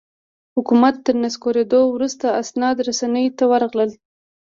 [0.55, 3.91] حکومت تر نسکورېدو وروسته اسناد رسنیو ته ورغلل.